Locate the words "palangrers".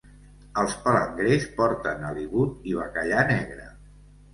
0.85-1.47